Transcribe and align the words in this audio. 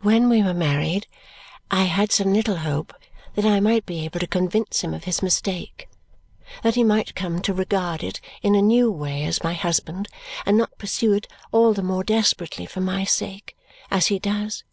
"When 0.00 0.30
we 0.30 0.42
were 0.42 0.54
married 0.54 1.06
I 1.70 1.82
had 1.84 2.10
some 2.10 2.32
little 2.32 2.56
hope 2.56 2.94
that 3.34 3.44
I 3.44 3.60
might 3.60 3.84
be 3.84 4.02
able 4.06 4.18
to 4.18 4.26
convince 4.26 4.80
him 4.82 4.94
of 4.94 5.04
his 5.04 5.22
mistake, 5.22 5.90
that 6.62 6.74
he 6.74 6.82
might 6.82 7.14
come 7.14 7.42
to 7.42 7.52
regard 7.52 8.02
it 8.02 8.18
in 8.40 8.54
a 8.54 8.62
new 8.62 8.90
way 8.90 9.24
as 9.24 9.42
my 9.44 9.52
husband 9.52 10.08
and 10.46 10.56
not 10.56 10.78
pursue 10.78 11.12
it 11.12 11.26
all 11.52 11.74
the 11.74 11.82
more 11.82 12.02
desperately 12.02 12.64
for 12.64 12.80
my 12.80 13.04
sake 13.04 13.58
as 13.90 14.06
he 14.06 14.18
does. 14.18 14.64